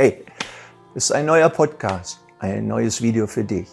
[0.00, 0.24] Hey,
[0.94, 3.66] das ist ein neuer Podcast, ein neues Video für dich.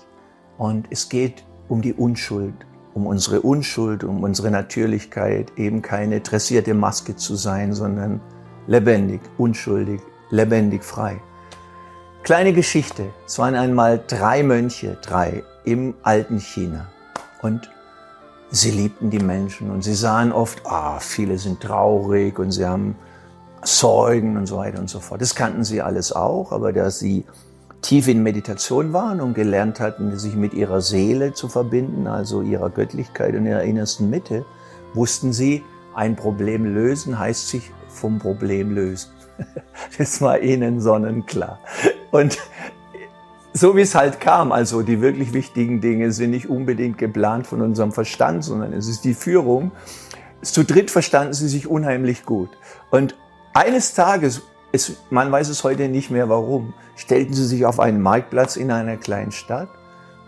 [0.58, 2.55] Und es geht um die Unschuld,
[2.96, 8.21] um unsere Unschuld, um unsere Natürlichkeit, eben keine dressierte Maske zu sein, sondern
[8.65, 10.01] lebendig, unschuldig,
[10.31, 11.22] lebendig frei.
[12.24, 13.05] Kleine Geschichte.
[13.28, 16.88] Es waren einmal drei Mönche, drei, im alten China.
[17.44, 17.70] Und
[18.49, 22.95] sie liebten die Menschen und sie sahen oft, ah, viele sind traurig und sie haben
[23.68, 25.22] Sorgen und so weiter und so fort.
[25.22, 27.26] Das kannten sie alles auch, aber da sie
[27.82, 32.70] tief in Meditation waren und gelernt hatten, sich mit ihrer Seele zu verbinden, also ihrer
[32.70, 34.46] Göttlichkeit und ihrer innersten Mitte,
[34.94, 39.12] wussten sie, ein Problem lösen heißt sich vom Problem lösen.
[39.98, 41.59] Das war ihnen sonnenklar.
[42.12, 42.38] Und
[43.54, 47.62] so wie es halt kam, also die wirklich wichtigen Dinge sind nicht unbedingt geplant von
[47.62, 49.72] unserem Verstand, sondern es ist die Führung.
[50.42, 52.50] Zu dritt verstanden sie sich unheimlich gut.
[52.92, 53.16] Und
[53.55, 54.41] eines Tages,
[54.73, 58.70] es, man weiß es heute nicht mehr warum, stellten sie sich auf einen Marktplatz in
[58.70, 59.70] einer kleinen Stadt,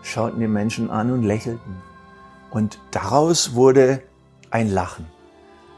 [0.01, 1.75] schauten die Menschen an und lächelten.
[2.49, 4.01] Und daraus wurde
[4.49, 5.05] ein Lachen.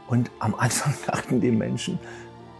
[0.06, 1.98] Und am Anfang dachten die Menschen,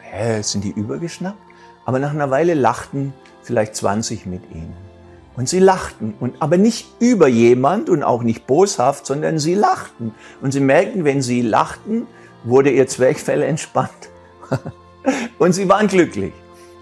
[0.00, 1.38] hä, sind die übergeschnappt?
[1.86, 4.77] Aber nach einer Weile lachten vielleicht 20 mit ihnen.
[5.36, 10.14] Und sie lachten, und, aber nicht über jemand und auch nicht boshaft, sondern sie lachten.
[10.41, 12.08] Und sie merkten, wenn sie lachten,
[12.42, 14.11] wurde ihr Zwerchfell entspannt.
[15.38, 16.32] und sie waren glücklich.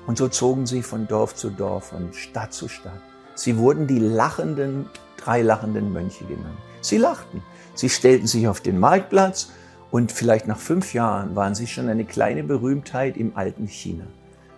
[0.06, 3.00] Und so zogen sie von Dorf zu Dorf, von Stadt zu Stadt.
[3.34, 6.58] Sie wurden die lachenden, drei lachenden Mönche genannt.
[6.80, 7.42] Sie lachten.
[7.74, 9.50] Sie stellten sich auf den Marktplatz
[9.90, 14.04] und vielleicht nach fünf Jahren waren sie schon eine kleine Berühmtheit im alten China.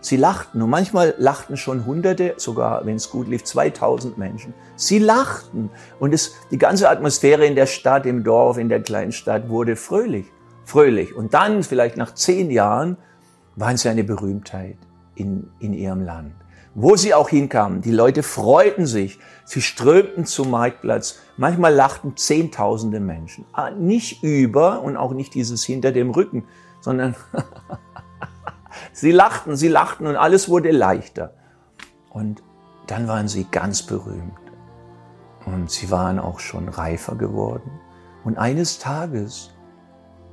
[0.03, 4.55] Sie lachten und manchmal lachten schon Hunderte, sogar wenn es gut lief, 2000 Menschen.
[4.77, 9.13] Sie lachten und es, die ganze Atmosphäre in der Stadt, im Dorf, in der kleinen
[9.13, 10.27] Stadt wurde fröhlich,
[10.65, 11.15] fröhlich.
[11.15, 12.97] Und dann, vielleicht nach zehn Jahren,
[13.61, 14.79] waren sie eine Berühmtheit
[15.15, 16.33] in, in ihrem Land.
[16.75, 21.19] Wo sie auch hinkamen, die Leute freuten sich, sie strömten zum Marktplatz.
[21.37, 23.45] Manchmal lachten Zehntausende Menschen.
[23.53, 26.45] Ah, nicht über und auch nicht dieses hinter dem Rücken,
[26.81, 27.17] sondern
[28.93, 31.35] sie lachten, sie lachten und alles wurde leichter.
[32.09, 32.43] Und
[32.87, 34.39] dann waren sie ganz berühmt.
[35.45, 37.71] Und sie waren auch schon reifer geworden.
[38.25, 39.51] Und eines Tages,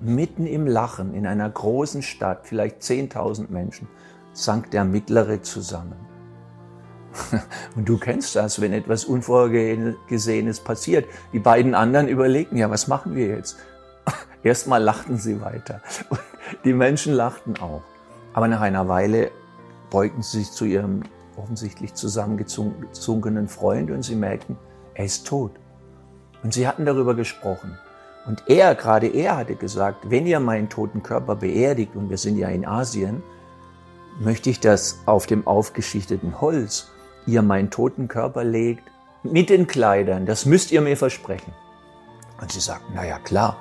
[0.01, 3.87] mitten im Lachen in einer großen Stadt, vielleicht 10.000 Menschen,
[4.33, 5.95] sank der Mittlere zusammen.
[7.75, 11.05] Und du kennst das, wenn etwas Unvorgesehenes passiert.
[11.33, 13.57] Die beiden anderen überlegen, ja, was machen wir jetzt?
[14.43, 15.81] Erstmal lachten sie weiter.
[16.09, 16.19] Und
[16.65, 17.81] die Menschen lachten auch.
[18.33, 19.31] Aber nach einer Weile
[19.89, 21.01] beugten sie sich zu ihrem
[21.37, 24.57] offensichtlich zusammengezunkenen Freund und sie merkten,
[24.93, 25.51] er ist tot.
[26.43, 27.77] Und sie hatten darüber gesprochen.
[28.27, 32.37] Und er, gerade er hatte gesagt, wenn ihr meinen toten Körper beerdigt, und wir sind
[32.37, 33.23] ja in Asien,
[34.19, 36.91] möchte ich, dass auf dem aufgeschichteten Holz
[37.25, 38.83] ihr meinen toten Körper legt,
[39.23, 40.25] mit den Kleidern.
[40.25, 41.53] Das müsst ihr mir versprechen.
[42.39, 43.57] Und sie sagten, na ja, klar.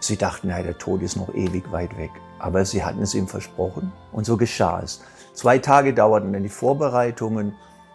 [0.00, 2.10] Sie dachten, naja, der Tod ist noch ewig weit weg.
[2.38, 5.02] Aber sie hatten es ihm versprochen und so geschah es.
[5.34, 7.54] Zwei Tage dauerten dann die Vorbereitungen,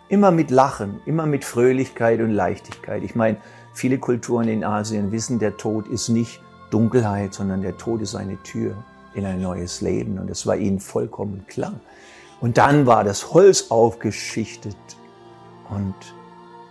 [0.10, 3.04] immer mit Lachen, immer mit Fröhlichkeit und Leichtigkeit.
[3.04, 3.38] Ich meine,
[3.74, 8.42] viele Kulturen in Asien wissen, der Tod ist nicht Dunkelheit, sondern der Tod ist eine
[8.44, 8.76] Tür
[9.14, 11.80] in ein neues Leben und das war ihnen vollkommen klar.
[12.42, 14.78] Und dann war das Holz aufgeschichtet
[15.70, 15.96] und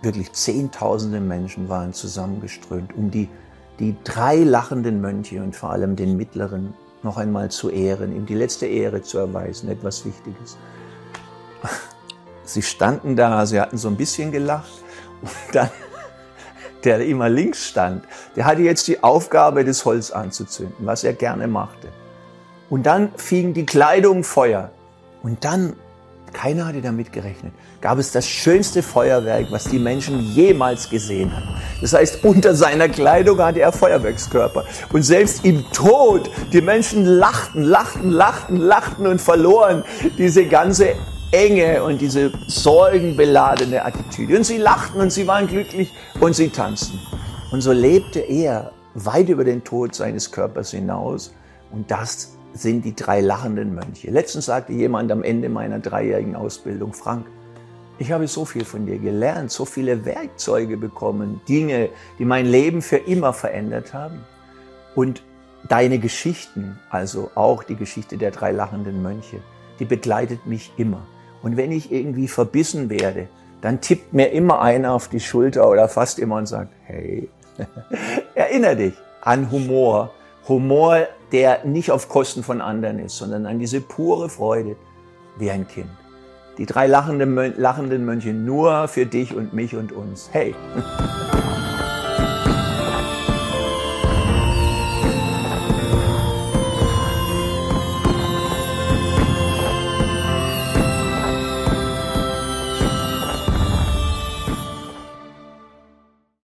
[0.01, 3.27] wirklich Zehntausende Menschen waren zusammengeströmt, um die,
[3.79, 8.35] die drei lachenden Mönche und vor allem den mittleren noch einmal zu ehren, ihm die
[8.35, 10.57] letzte Ehre zu erweisen, etwas Wichtiges.
[12.45, 14.71] Sie standen da, sie hatten so ein bisschen gelacht
[15.21, 15.69] und dann
[16.85, 21.47] der immer links stand, der hatte jetzt die Aufgabe, das Holz anzuzünden, was er gerne
[21.47, 21.89] machte.
[22.69, 24.71] Und dann fing die Kleidung Feuer.
[25.23, 25.73] Und dann,
[26.33, 31.47] keiner hatte damit gerechnet, gab es das schönste Feuerwerk, was die Menschen jemals gesehen haben.
[31.81, 34.65] Das heißt, unter seiner Kleidung hatte er Feuerwerkskörper.
[34.91, 39.83] Und selbst im Tod, die Menschen lachten, lachten, lachten, lachten und verloren
[40.17, 40.95] diese ganze
[41.35, 44.37] enge und diese sorgenbeladene Attitüde.
[44.37, 45.91] Und sie lachten und sie waren glücklich
[46.21, 46.99] und sie tanzten.
[47.51, 51.33] Und so lebte er weit über den Tod seines Körpers hinaus.
[51.71, 54.09] Und das sind die drei lachenden Mönche.
[54.11, 57.25] Letztens sagte jemand am Ende meiner dreijährigen Ausbildung, Frank,
[57.97, 62.81] ich habe so viel von dir gelernt, so viele Werkzeuge bekommen, Dinge, die mein Leben
[62.81, 64.21] für immer verändert haben.
[64.95, 65.21] Und
[65.67, 69.41] deine Geschichten, also auch die Geschichte der drei lachenden Mönche,
[69.79, 71.05] die begleitet mich immer.
[71.45, 73.27] Und wenn ich irgendwie verbissen werde,
[73.61, 77.29] dann tippt mir immer einer auf die Schulter oder fast immer und sagt, hey,
[78.33, 80.09] erinnere dich an Humor.
[80.47, 84.75] Humor, der nicht auf Kosten von anderen ist, sondern an diese pure Freude
[85.37, 85.91] wie ein Kind.
[86.57, 90.29] Die drei lachenden, lachenden Mönche nur für dich und mich und uns.
[90.31, 90.55] Hey!